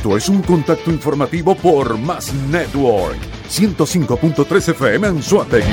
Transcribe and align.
Esto 0.00 0.16
es 0.16 0.30
un 0.30 0.40
contacto 0.40 0.90
informativo 0.90 1.54
por 1.54 1.98
Más 1.98 2.32
Network 2.32 3.18
105.3 3.50 4.70
FM 4.70 5.06
en 5.08 5.22
Suategui. 5.22 5.66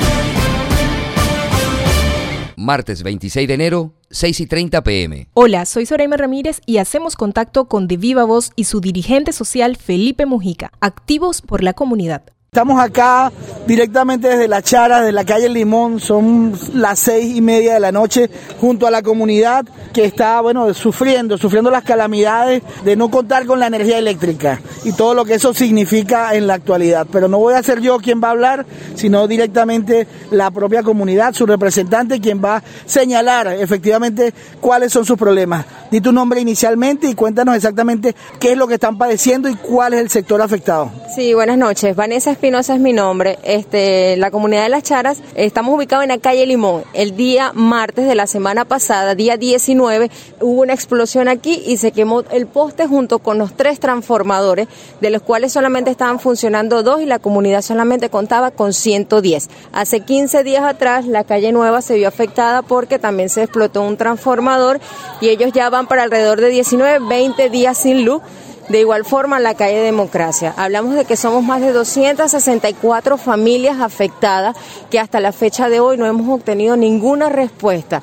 Martes 2.54 3.02
26 3.02 3.48
de 3.48 3.54
enero, 3.54 3.94
6 4.10 4.40
y 4.40 4.46
30 4.46 4.82
pm. 4.82 5.28
Hola, 5.32 5.64
soy 5.64 5.86
Soraima 5.86 6.18
Ramírez 6.18 6.60
y 6.66 6.76
hacemos 6.76 7.16
contacto 7.16 7.68
con 7.68 7.88
De 7.88 7.96
Viva 7.96 8.24
Voz 8.24 8.50
y 8.54 8.64
su 8.64 8.82
dirigente 8.82 9.32
social 9.32 9.76
Felipe 9.76 10.26
Mujica, 10.26 10.72
activos 10.78 11.40
por 11.40 11.62
la 11.62 11.72
comunidad. 11.72 12.24
Estamos 12.50 12.80
acá 12.80 13.30
directamente 13.66 14.26
desde 14.26 14.48
la 14.48 14.62
Chara, 14.62 15.02
de 15.02 15.12
la 15.12 15.26
calle 15.26 15.50
Limón, 15.50 16.00
son 16.00 16.58
las 16.72 16.98
seis 16.98 17.36
y 17.36 17.42
media 17.42 17.74
de 17.74 17.80
la 17.80 17.92
noche, 17.92 18.30
junto 18.58 18.86
a 18.86 18.90
la 18.90 19.02
comunidad 19.02 19.66
que 19.92 20.06
está, 20.06 20.40
bueno, 20.40 20.72
sufriendo, 20.72 21.36
sufriendo 21.36 21.70
las 21.70 21.84
calamidades 21.84 22.62
de 22.84 22.96
no 22.96 23.10
contar 23.10 23.44
con 23.44 23.60
la 23.60 23.66
energía 23.66 23.98
eléctrica 23.98 24.62
y 24.84 24.92
todo 24.92 25.12
lo 25.12 25.26
que 25.26 25.34
eso 25.34 25.52
significa 25.52 26.34
en 26.34 26.46
la 26.46 26.54
actualidad. 26.54 27.06
Pero 27.12 27.28
no 27.28 27.38
voy 27.38 27.52
a 27.52 27.62
ser 27.62 27.80
yo 27.80 27.98
quien 27.98 28.22
va 28.22 28.28
a 28.28 28.30
hablar, 28.30 28.64
sino 28.94 29.28
directamente 29.28 30.06
la 30.30 30.50
propia 30.50 30.82
comunidad, 30.82 31.34
su 31.34 31.44
representante, 31.44 32.18
quien 32.18 32.42
va 32.42 32.56
a 32.56 32.62
señalar 32.86 33.48
efectivamente 33.48 34.32
cuáles 34.60 34.90
son 34.90 35.04
sus 35.04 35.18
problemas. 35.18 35.66
Di 35.90 36.00
tu 36.00 36.12
nombre 36.12 36.40
inicialmente 36.40 37.08
y 37.08 37.14
cuéntanos 37.14 37.56
exactamente 37.56 38.14
qué 38.40 38.52
es 38.52 38.56
lo 38.56 38.66
que 38.66 38.74
están 38.74 38.96
padeciendo 38.96 39.50
y 39.50 39.56
cuál 39.56 39.92
es 39.92 40.00
el 40.00 40.08
sector 40.08 40.40
afectado. 40.40 40.90
Sí, 41.14 41.34
buenas 41.34 41.58
noches. 41.58 41.94
Vanessa 41.94 42.30
Espinosa 42.38 42.76
es 42.76 42.80
mi 42.80 42.92
nombre. 42.92 43.36
Este, 43.42 44.16
la 44.16 44.30
comunidad 44.30 44.62
de 44.62 44.68
Las 44.68 44.84
Charas, 44.84 45.20
estamos 45.34 45.74
ubicados 45.74 46.04
en 46.04 46.10
la 46.10 46.18
calle 46.18 46.46
Limón. 46.46 46.84
El 46.94 47.16
día 47.16 47.50
martes 47.52 48.06
de 48.06 48.14
la 48.14 48.28
semana 48.28 48.64
pasada, 48.64 49.16
día 49.16 49.36
19, 49.36 50.08
hubo 50.40 50.62
una 50.62 50.72
explosión 50.72 51.26
aquí 51.26 51.60
y 51.66 51.78
se 51.78 51.90
quemó 51.90 52.22
el 52.30 52.46
poste 52.46 52.86
junto 52.86 53.18
con 53.18 53.38
los 53.38 53.54
tres 53.54 53.80
transformadores, 53.80 54.68
de 55.00 55.10
los 55.10 55.20
cuales 55.20 55.52
solamente 55.52 55.90
estaban 55.90 56.20
funcionando 56.20 56.84
dos 56.84 57.02
y 57.02 57.06
la 57.06 57.18
comunidad 57.18 57.62
solamente 57.62 58.08
contaba 58.08 58.52
con 58.52 58.72
110. 58.72 59.48
Hace 59.72 59.98
15 59.98 60.44
días 60.44 60.62
atrás, 60.62 61.06
la 61.06 61.24
calle 61.24 61.50
Nueva 61.50 61.82
se 61.82 61.96
vio 61.96 62.06
afectada 62.06 62.62
porque 62.62 63.00
también 63.00 63.30
se 63.30 63.42
explotó 63.42 63.82
un 63.82 63.96
transformador 63.96 64.78
y 65.20 65.30
ellos 65.30 65.50
ya 65.52 65.70
van 65.70 65.88
para 65.88 66.04
alrededor 66.04 66.40
de 66.40 66.50
19, 66.50 67.00
20 67.00 67.50
días 67.50 67.78
sin 67.78 68.04
luz. 68.04 68.22
De 68.68 68.80
igual 68.80 69.04
forma, 69.06 69.40
la 69.40 69.54
calle 69.54 69.78
Democracia. 69.78 70.52
Hablamos 70.56 70.94
de 70.94 71.06
que 71.06 71.16
somos 71.16 71.42
más 71.42 71.62
de 71.62 71.72
264 71.72 73.16
familias 73.16 73.80
afectadas 73.80 74.56
que 74.90 75.00
hasta 75.00 75.20
la 75.20 75.32
fecha 75.32 75.70
de 75.70 75.80
hoy 75.80 75.96
no 75.96 76.04
hemos 76.04 76.28
obtenido 76.28 76.76
ninguna 76.76 77.30
respuesta 77.30 78.02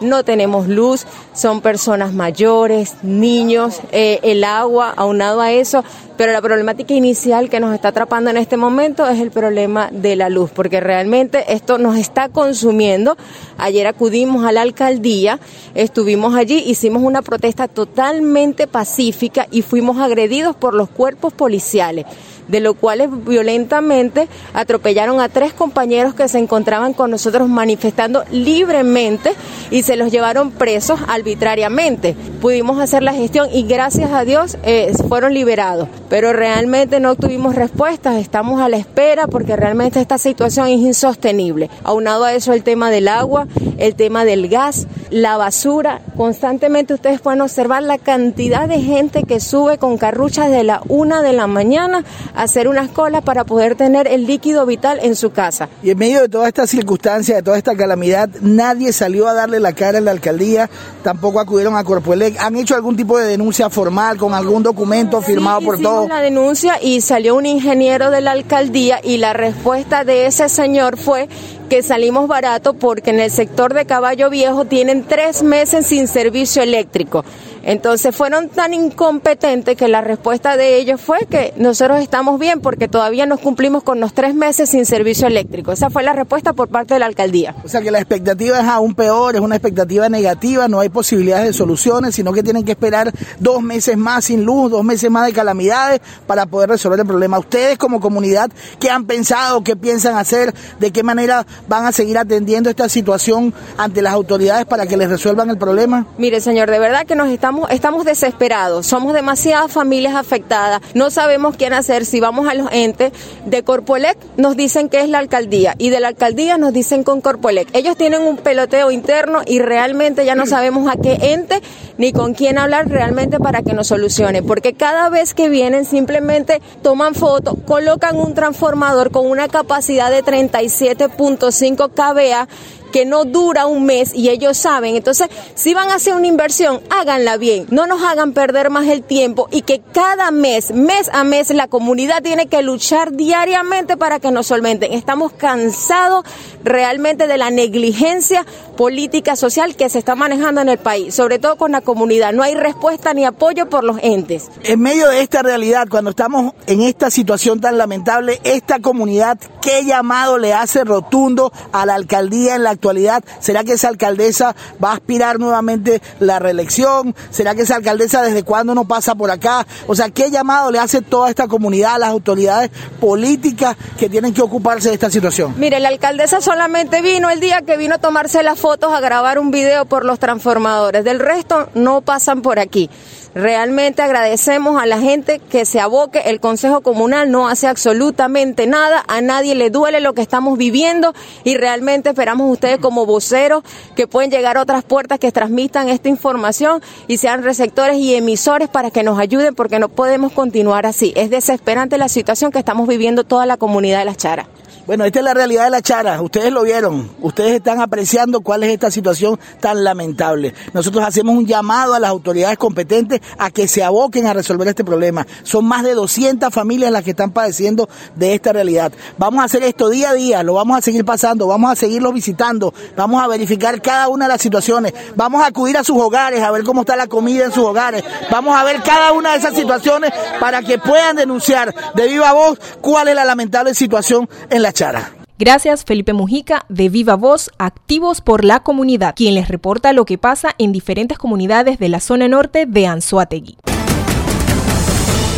no 0.00 0.24
tenemos 0.24 0.68
luz, 0.68 1.06
son 1.34 1.60
personas 1.60 2.12
mayores, 2.12 2.96
niños, 3.02 3.80
eh, 3.92 4.20
el 4.22 4.44
agua, 4.44 4.92
aunado 4.96 5.40
a 5.40 5.52
eso, 5.52 5.84
pero 6.16 6.32
la 6.32 6.40
problemática 6.40 6.94
inicial 6.94 7.50
que 7.50 7.60
nos 7.60 7.74
está 7.74 7.88
atrapando 7.88 8.30
en 8.30 8.36
este 8.36 8.56
momento 8.56 9.06
es 9.06 9.20
el 9.20 9.30
problema 9.30 9.90
de 9.92 10.16
la 10.16 10.28
luz, 10.28 10.50
porque 10.50 10.80
realmente 10.80 11.52
esto 11.52 11.78
nos 11.78 11.96
está 11.96 12.28
consumiendo. 12.28 13.16
Ayer 13.58 13.86
acudimos 13.86 14.44
a 14.44 14.52
la 14.52 14.62
alcaldía, 14.62 15.38
estuvimos 15.74 16.34
allí, 16.34 16.62
hicimos 16.66 17.02
una 17.02 17.22
protesta 17.22 17.68
totalmente 17.68 18.66
pacífica 18.66 19.46
y 19.50 19.62
fuimos 19.62 19.98
agredidos 19.98 20.56
por 20.56 20.74
los 20.74 20.88
cuerpos 20.88 21.32
policiales 21.32 22.06
de 22.48 22.60
lo 22.60 22.74
cual 22.74 23.08
violentamente 23.08 24.28
atropellaron 24.54 25.20
a 25.20 25.28
tres 25.28 25.52
compañeros 25.52 26.14
que 26.14 26.28
se 26.28 26.38
encontraban 26.38 26.92
con 26.92 27.10
nosotros 27.10 27.48
manifestando 27.48 28.24
libremente 28.30 29.32
y 29.70 29.82
se 29.82 29.96
los 29.96 30.10
llevaron 30.10 30.50
presos 30.50 31.00
arbitrariamente. 31.08 32.14
Pudimos 32.40 32.78
hacer 32.78 33.02
la 33.02 33.12
gestión 33.12 33.48
y 33.52 33.64
gracias 33.64 34.12
a 34.12 34.24
Dios 34.24 34.56
eh, 34.62 34.92
fueron 35.08 35.34
liberados, 35.34 35.88
pero 36.08 36.32
realmente 36.32 37.00
no 37.00 37.14
tuvimos 37.16 37.54
respuestas, 37.54 38.16
estamos 38.16 38.60
a 38.60 38.68
la 38.68 38.76
espera 38.76 39.26
porque 39.26 39.56
realmente 39.56 40.00
esta 40.00 40.18
situación 40.18 40.68
es 40.68 40.80
insostenible. 40.80 41.70
Aunado 41.84 42.24
a 42.24 42.34
eso 42.34 42.52
el 42.52 42.62
tema 42.62 42.90
del 42.90 43.08
agua, 43.08 43.46
el 43.78 43.94
tema 43.94 44.24
del 44.24 44.48
gas, 44.48 44.86
la 45.10 45.36
basura, 45.36 46.00
constantemente 46.16 46.94
ustedes 46.94 47.20
pueden 47.20 47.40
observar 47.40 47.82
la 47.82 47.98
cantidad 47.98 48.68
de 48.68 48.80
gente 48.80 49.22
que 49.22 49.40
sube 49.40 49.78
con 49.78 49.98
carruchas 49.98 50.50
de 50.50 50.64
la 50.64 50.82
una 50.88 51.22
de 51.22 51.32
la 51.32 51.46
mañana 51.46 52.04
hacer 52.34 52.68
unas 52.68 52.88
colas 52.88 53.22
para 53.22 53.44
poder 53.44 53.76
tener 53.76 54.08
el 54.08 54.26
líquido 54.26 54.66
vital 54.66 54.98
en 55.02 55.16
su 55.16 55.30
casa. 55.30 55.68
Y 55.82 55.90
en 55.90 55.98
medio 55.98 56.22
de 56.22 56.28
toda 56.28 56.48
esta 56.48 56.66
circunstancia, 56.66 57.36
de 57.36 57.42
toda 57.42 57.58
esta 57.58 57.76
calamidad, 57.76 58.28
nadie 58.40 58.92
salió 58.92 59.28
a 59.28 59.34
darle 59.34 59.60
la 59.60 59.72
cara 59.72 59.98
en 59.98 60.06
la 60.06 60.10
alcaldía, 60.10 60.68
tampoco 61.02 61.40
acudieron 61.40 61.76
a 61.76 61.84
Corpoelec. 61.84 62.40
¿Han 62.40 62.56
hecho 62.56 62.74
algún 62.74 62.96
tipo 62.96 63.18
de 63.18 63.26
denuncia 63.26 63.70
formal 63.70 64.16
con 64.16 64.34
algún 64.34 64.62
documento 64.62 65.20
firmado 65.22 65.60
por 65.60 65.80
todos? 65.80 66.08
la 66.08 66.20
denuncia 66.20 66.78
y 66.80 67.00
salió 67.00 67.34
un 67.36 67.46
ingeniero 67.46 68.10
de 68.10 68.20
la 68.20 68.32
alcaldía 68.32 69.00
y 69.02 69.18
la 69.18 69.32
respuesta 69.32 70.04
de 70.04 70.26
ese 70.26 70.48
señor 70.48 70.96
fue 70.96 71.28
que 71.68 71.82
salimos 71.82 72.28
barato 72.28 72.74
porque 72.74 73.10
en 73.10 73.20
el 73.20 73.30
sector 73.30 73.74
de 73.74 73.86
Caballo 73.86 74.30
Viejo 74.30 74.64
tienen 74.64 75.04
tres 75.04 75.42
meses 75.42 75.86
sin 75.86 76.08
servicio 76.08 76.62
eléctrico. 76.62 77.24
Entonces 77.66 78.14
fueron 78.14 78.48
tan 78.48 78.72
incompetentes 78.74 79.76
que 79.76 79.88
la 79.88 80.00
respuesta 80.00 80.56
de 80.56 80.76
ellos 80.76 81.00
fue 81.00 81.26
que 81.28 81.52
nosotros 81.56 82.00
estamos 82.00 82.38
bien 82.38 82.60
porque 82.60 82.86
todavía 82.86 83.26
nos 83.26 83.40
cumplimos 83.40 83.82
con 83.82 83.98
los 83.98 84.14
tres 84.14 84.36
meses 84.36 84.70
sin 84.70 84.86
servicio 84.86 85.26
eléctrico. 85.26 85.72
Esa 85.72 85.90
fue 85.90 86.04
la 86.04 86.12
respuesta 86.12 86.52
por 86.52 86.68
parte 86.68 86.94
de 86.94 87.00
la 87.00 87.06
alcaldía. 87.06 87.56
O 87.64 87.68
sea 87.68 87.80
que 87.80 87.90
la 87.90 87.98
expectativa 87.98 88.60
es 88.60 88.66
aún 88.68 88.94
peor, 88.94 89.34
es 89.34 89.40
una 89.40 89.56
expectativa 89.56 90.08
negativa, 90.08 90.68
no 90.68 90.78
hay 90.78 90.90
posibilidades 90.90 91.46
de 91.46 91.52
soluciones, 91.52 92.14
sino 92.14 92.32
que 92.32 92.44
tienen 92.44 92.64
que 92.64 92.70
esperar 92.70 93.12
dos 93.40 93.60
meses 93.60 93.96
más 93.96 94.26
sin 94.26 94.44
luz, 94.44 94.70
dos 94.70 94.84
meses 94.84 95.10
más 95.10 95.26
de 95.26 95.32
calamidades 95.32 96.00
para 96.28 96.46
poder 96.46 96.68
resolver 96.70 97.00
el 97.00 97.06
problema. 97.06 97.36
Ustedes 97.36 97.78
como 97.78 97.98
comunidad, 97.98 98.48
¿qué 98.78 98.90
han 98.90 99.06
pensado, 99.06 99.64
qué 99.64 99.74
piensan 99.74 100.16
hacer, 100.16 100.54
de 100.78 100.92
qué 100.92 101.02
manera 101.02 101.44
van 101.66 101.84
a 101.84 101.90
seguir 101.90 102.16
atendiendo 102.16 102.70
esta 102.70 102.88
situación 102.88 103.52
ante 103.76 104.02
las 104.02 104.12
autoridades 104.12 104.66
para 104.66 104.86
que 104.86 104.96
les 104.96 105.08
resuelvan 105.10 105.50
el 105.50 105.58
problema? 105.58 106.06
Mire, 106.16 106.40
señor, 106.40 106.70
de 106.70 106.78
verdad 106.78 107.04
que 107.04 107.16
nos 107.16 107.28
estamos 107.28 107.55
estamos, 107.70 108.04
desesperados, 108.04 108.86
somos 108.86 109.14
demasiadas 109.14 109.72
familias 109.72 110.14
afectadas, 110.14 110.80
no 110.94 111.10
sabemos 111.10 111.56
quién 111.56 111.72
hacer, 111.72 112.04
si 112.04 112.20
vamos 112.20 112.48
a 112.48 112.54
los 112.54 112.68
entes 112.72 113.12
de 113.44 113.62
Corpolec 113.62 114.18
nos 114.36 114.56
dicen 114.56 114.88
que 114.88 115.00
es 115.00 115.08
la 115.08 115.18
alcaldía 115.18 115.74
y 115.78 115.90
de 115.90 116.00
la 116.00 116.08
alcaldía 116.08 116.58
nos 116.58 116.72
dicen 116.72 117.04
con 117.04 117.20
Corpolec. 117.20 117.68
Ellos 117.74 117.96
tienen 117.96 118.22
un 118.22 118.36
peloteo 118.36 118.90
interno 118.90 119.42
y 119.46 119.58
realmente 119.58 120.24
ya 120.24 120.34
no 120.34 120.46
sabemos 120.46 120.90
a 120.90 120.96
qué 120.96 121.18
ente 121.20 121.62
ni 121.98 122.12
con 122.12 122.34
quién 122.34 122.58
hablar 122.58 122.88
realmente 122.88 123.38
para 123.38 123.62
que 123.62 123.72
nos 123.72 123.88
solucione, 123.88 124.42
porque 124.42 124.74
cada 124.74 125.08
vez 125.08 125.34
que 125.34 125.48
vienen 125.48 125.84
simplemente 125.84 126.60
toman 126.82 127.14
fotos, 127.14 127.54
colocan 127.66 128.16
un 128.16 128.34
transformador 128.34 129.10
con 129.10 129.26
una 129.26 129.48
capacidad 129.48 130.10
de 130.10 130.22
37.5 130.22 131.90
kVA 131.90 132.48
que 132.96 133.04
no 133.04 133.26
dura 133.26 133.66
un 133.66 133.84
mes 133.84 134.14
y 134.14 134.30
ellos 134.30 134.56
saben. 134.56 134.96
Entonces, 134.96 135.28
si 135.54 135.74
van 135.74 135.90
a 135.90 135.96
hacer 135.96 136.14
una 136.14 136.28
inversión, 136.28 136.80
háganla 136.88 137.36
bien, 137.36 137.66
no 137.68 137.86
nos 137.86 138.02
hagan 138.02 138.32
perder 138.32 138.70
más 138.70 138.86
el 138.86 139.02
tiempo 139.02 139.48
y 139.52 139.60
que 139.60 139.82
cada 139.92 140.30
mes, 140.30 140.70
mes 140.70 141.10
a 141.12 141.22
mes, 141.22 141.50
la 141.50 141.68
comunidad 141.68 142.22
tiene 142.22 142.46
que 142.46 142.62
luchar 142.62 143.12
diariamente 143.12 143.98
para 143.98 144.18
que 144.18 144.30
nos 144.30 144.46
solventen. 144.46 144.94
Estamos 144.94 145.34
cansados 145.34 146.24
realmente 146.64 147.26
de 147.26 147.36
la 147.36 147.50
negligencia 147.50 148.46
política 148.76 149.36
social 149.36 149.74
que 149.74 149.88
se 149.88 149.98
está 149.98 150.14
manejando 150.14 150.60
en 150.60 150.68
el 150.68 150.78
país, 150.78 151.14
sobre 151.14 151.38
todo 151.38 151.56
con 151.56 151.72
la 151.72 151.80
comunidad. 151.80 152.32
No 152.32 152.42
hay 152.42 152.54
respuesta 152.54 153.14
ni 153.14 153.24
apoyo 153.24 153.68
por 153.68 153.84
los 153.84 153.98
entes. 154.02 154.50
En 154.64 154.80
medio 154.80 155.08
de 155.08 155.20
esta 155.20 155.42
realidad, 155.42 155.88
cuando 155.90 156.10
estamos 156.10 156.52
en 156.66 156.82
esta 156.82 157.10
situación 157.10 157.60
tan 157.60 157.78
lamentable, 157.78 158.40
esta 158.44 158.78
comunidad, 158.80 159.38
¿qué 159.62 159.84
llamado 159.84 160.38
le 160.38 160.52
hace 160.52 160.84
rotundo 160.84 161.52
a 161.72 161.86
la 161.86 161.94
alcaldía 161.94 162.54
en 162.54 162.62
la 162.62 162.70
actualidad? 162.70 163.24
¿Será 163.40 163.64
que 163.64 163.72
esa 163.72 163.88
alcaldesa 163.88 164.54
va 164.82 164.90
a 164.90 164.94
aspirar 164.94 165.38
nuevamente 165.38 166.02
la 166.20 166.38
reelección? 166.38 167.14
¿Será 167.30 167.54
que 167.54 167.62
esa 167.62 167.76
alcaldesa 167.76 168.22
desde 168.22 168.42
cuándo 168.42 168.74
no 168.74 168.86
pasa 168.86 169.14
por 169.14 169.30
acá? 169.30 169.66
O 169.86 169.94
sea, 169.94 170.10
¿qué 170.10 170.30
llamado 170.30 170.70
le 170.70 170.78
hace 170.78 171.00
toda 171.00 171.30
esta 171.30 171.48
comunidad 171.48 171.94
a 171.94 171.98
las 171.98 172.10
autoridades 172.10 172.70
políticas 173.00 173.76
que 173.98 174.08
tienen 174.08 174.34
que 174.34 174.42
ocuparse 174.42 174.88
de 174.88 174.94
esta 174.94 175.10
situación? 175.10 175.54
Mire, 175.56 175.80
la 175.80 175.88
alcaldesa 175.88 176.40
solamente 176.40 177.00
vino 177.00 177.30
el 177.30 177.40
día 177.40 177.62
que 177.62 177.76
vino 177.76 177.94
a 177.94 177.98
tomarse 177.98 178.42
las 178.42 178.58
fotos, 178.66 178.92
a 178.92 178.98
grabar 178.98 179.38
un 179.38 179.52
video 179.52 179.84
por 179.84 180.04
los 180.04 180.18
transformadores. 180.18 181.04
Del 181.04 181.20
resto 181.20 181.68
no 181.74 182.00
pasan 182.00 182.42
por 182.42 182.58
aquí. 182.58 182.90
Realmente 183.32 184.02
agradecemos 184.02 184.82
a 184.82 184.86
la 184.86 184.98
gente 184.98 185.38
que 185.38 185.64
se 185.64 185.78
aboque. 185.78 186.22
El 186.24 186.40
Consejo 186.40 186.80
Comunal 186.80 187.30
no 187.30 187.46
hace 187.46 187.68
absolutamente 187.68 188.66
nada. 188.66 189.04
A 189.06 189.20
nadie 189.20 189.54
le 189.54 189.70
duele 189.70 190.00
lo 190.00 190.14
que 190.14 190.22
estamos 190.22 190.58
viviendo 190.58 191.14
y 191.44 191.56
realmente 191.56 192.08
esperamos 192.08 192.50
ustedes 192.50 192.78
como 192.78 193.06
voceros 193.06 193.62
que 193.94 194.08
pueden 194.08 194.32
llegar 194.32 194.56
a 194.56 194.62
otras 194.62 194.82
puertas 194.82 195.20
que 195.20 195.30
transmitan 195.30 195.88
esta 195.88 196.08
información 196.08 196.82
y 197.06 197.18
sean 197.18 197.44
receptores 197.44 197.98
y 197.98 198.16
emisores 198.16 198.68
para 198.68 198.90
que 198.90 199.04
nos 199.04 199.20
ayuden 199.20 199.54
porque 199.54 199.78
no 199.78 199.90
podemos 199.90 200.32
continuar 200.32 200.86
así. 200.86 201.12
Es 201.14 201.30
desesperante 201.30 201.98
la 201.98 202.08
situación 202.08 202.50
que 202.50 202.58
estamos 202.58 202.88
viviendo 202.88 203.22
toda 203.22 203.46
la 203.46 203.58
comunidad 203.58 204.00
de 204.00 204.06
Las 204.06 204.16
Charas. 204.16 204.48
Bueno, 204.86 205.04
esta 205.04 205.18
es 205.18 205.24
la 205.24 205.34
realidad 205.34 205.64
de 205.64 205.70
la 205.70 205.82
Chara. 205.82 206.22
Ustedes 206.22 206.52
lo 206.52 206.62
vieron. 206.62 207.10
Ustedes 207.20 207.54
están 207.54 207.80
apreciando 207.80 208.40
cuál 208.40 208.62
es 208.62 208.70
esta 208.70 208.88
situación 208.88 209.36
tan 209.58 209.82
lamentable. 209.82 210.54
Nosotros 210.72 211.04
hacemos 211.04 211.34
un 211.34 211.44
llamado 211.44 211.94
a 211.94 211.98
las 211.98 212.08
autoridades 212.08 212.56
competentes 212.56 213.20
a 213.36 213.50
que 213.50 213.66
se 213.66 213.82
aboquen 213.82 214.28
a 214.28 214.32
resolver 214.32 214.68
este 214.68 214.84
problema. 214.84 215.26
Son 215.42 215.64
más 215.64 215.82
de 215.82 215.94
200 215.94 216.54
familias 216.54 216.92
las 216.92 217.02
que 217.02 217.10
están 217.10 217.32
padeciendo 217.32 217.88
de 218.14 218.34
esta 218.34 218.52
realidad. 218.52 218.92
Vamos 219.18 219.42
a 219.42 219.46
hacer 219.46 219.64
esto 219.64 219.88
día 219.88 220.10
a 220.10 220.14
día, 220.14 220.44
lo 220.44 220.54
vamos 220.54 220.78
a 220.78 220.80
seguir 220.80 221.04
pasando, 221.04 221.48
vamos 221.48 221.72
a 221.72 221.74
seguirlos 221.74 222.14
visitando, 222.14 222.72
vamos 222.96 223.20
a 223.20 223.26
verificar 223.26 223.82
cada 223.82 224.06
una 224.06 224.26
de 224.26 224.34
las 224.34 224.40
situaciones, 224.40 224.94
vamos 225.16 225.42
a 225.42 225.46
acudir 225.46 225.76
a 225.78 225.82
sus 225.82 226.00
hogares, 226.00 226.40
a 226.44 226.52
ver 226.52 226.62
cómo 226.62 226.82
está 226.82 226.94
la 226.94 227.08
comida 227.08 227.44
en 227.44 227.50
sus 227.50 227.64
hogares, 227.64 228.04
vamos 228.30 228.56
a 228.56 228.62
ver 228.62 228.80
cada 228.82 229.10
una 229.10 229.32
de 229.32 229.38
esas 229.38 229.54
situaciones 229.54 230.12
para 230.38 230.62
que 230.62 230.78
puedan 230.78 231.16
denunciar 231.16 231.74
de 231.96 232.06
viva 232.06 232.32
voz 232.32 232.60
cuál 232.80 233.08
es 233.08 233.16
la 233.16 233.24
lamentable 233.24 233.74
situación 233.74 234.28
en 234.48 234.62
la 234.62 234.75
Chara. 234.76 235.10
Gracias 235.38 235.84
Felipe 235.84 236.12
Mujica 236.12 236.66
de 236.68 236.90
Viva 236.90 237.16
Voz, 237.16 237.50
activos 237.58 238.20
por 238.20 238.44
la 238.44 238.60
comunidad, 238.60 239.14
quien 239.16 239.34
les 239.34 239.48
reporta 239.48 239.94
lo 239.94 240.04
que 240.04 240.18
pasa 240.18 240.54
en 240.58 240.70
diferentes 240.70 241.16
comunidades 241.16 241.78
de 241.78 241.88
la 241.88 242.00
zona 242.00 242.28
norte 242.28 242.66
de 242.66 242.86
Anzuategui. 242.86 243.56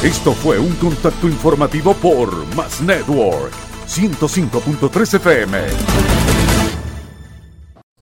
Esto 0.03 0.33
fue 0.33 0.59
un 0.59 0.75
contacto 0.77 1.29
informativo 1.29 1.95
por 1.95 2.47
Más 2.57 2.81
Network 2.81 3.53
105.3 3.87 5.15
FM. 5.15 6.48